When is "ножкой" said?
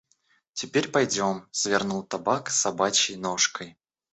3.17-3.77